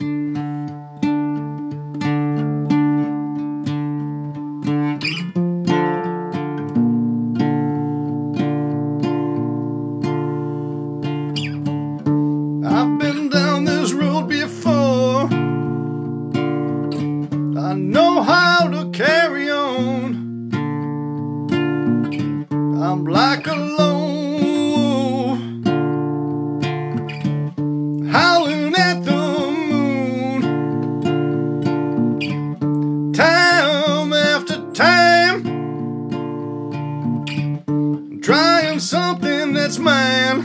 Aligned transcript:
I've 0.00 0.08
been 12.98 13.30
down 13.30 13.64
this 13.64 13.92
road 13.92 14.28
before. 14.28 15.28
I 17.58 17.74
know 17.74 18.22
how 18.22 18.68
to 18.68 18.90
carry 18.90 19.50
on. 19.50 20.52
I'm 22.52 23.04
like 23.06 23.46
a 23.46 23.65
trying 38.26 38.80
something 38.80 39.52
that's 39.52 39.78
mine. 39.78 40.44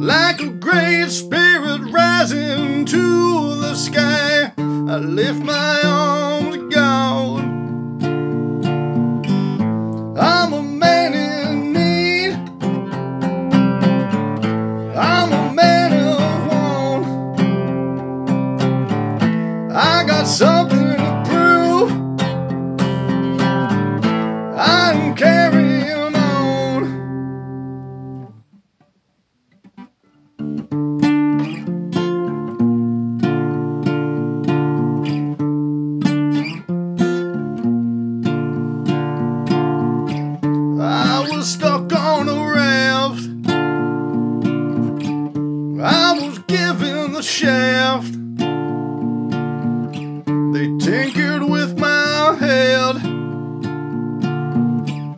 Like 0.00 0.40
a 0.40 0.48
great 0.48 1.10
spirit 1.10 1.92
rising 1.92 2.86
to 2.86 3.54
the 3.56 3.74
sky, 3.74 4.50
I 4.56 4.96
lift 4.96 5.42
my 5.42 5.82
arms 5.84 6.56
to 6.56 6.68
God. 6.70 7.44
I'm 10.18 10.54
a 10.54 10.62
man 10.62 11.12
in 11.12 11.74
need. 11.74 12.32
I'm 14.96 15.32
a 15.34 15.52
man 15.52 15.92
of 15.92 16.46
want. 16.48 17.04
I 19.70 20.04
got 20.06 20.24
something 20.24 20.73
stuck 41.44 41.92
on 41.92 42.26
a 42.26 42.54
raft. 42.54 43.28
I 45.82 46.18
was 46.18 46.38
given 46.38 47.12
the 47.12 47.22
shaft. 47.22 48.14
They 50.54 50.78
tinkered 50.78 51.42
with 51.42 51.78
my 51.78 52.34
head. 52.40 52.96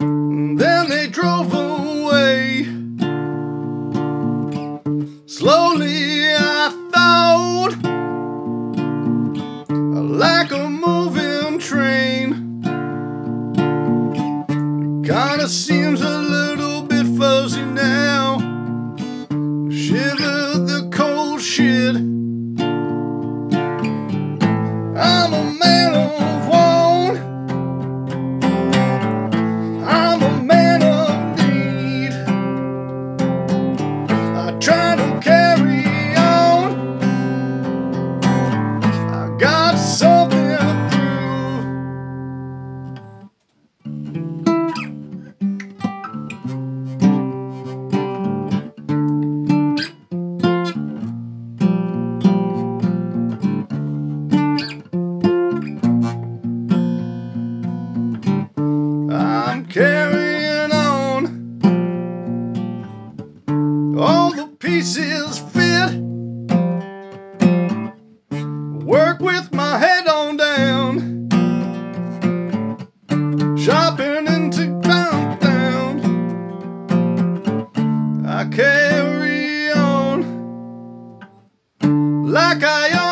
And 0.00 0.58
then 0.58 0.88
they 0.88 1.06
drove 1.06 1.54
away. 1.54 2.64
Slowly 5.26 6.34
I 6.34 6.70
thought, 6.92 7.76
like 9.70 10.50
a 10.50 10.68
moving 10.68 11.60
train. 11.60 12.45
Kinda 15.16 15.48
seems 15.48 16.02
a 16.02 16.18
little 16.18 16.82
bit 16.82 17.06
fuzzy 17.16 17.62
now. 17.64 18.36
Shivered 19.70 20.66
the 20.68 20.90
cold 20.92 21.40
shit. 21.40 21.96
I'm 24.94 25.32
a 25.32 25.55
I'm 59.56 59.64
carrying 59.64 60.70
on. 60.70 61.24
All 63.98 64.30
the 64.32 64.48
pieces 64.58 65.38
fit. 65.38 65.94
Work 68.84 69.20
with 69.20 69.54
my 69.54 69.78
head 69.78 70.06
on 70.08 70.36
down. 70.36 71.30
Shopping 73.56 74.26
into 74.26 74.78
downtown. 74.82 76.00
I 78.26 78.44
carry 78.50 79.70
on 79.70 80.20
like 82.30 82.62
I 82.62 83.05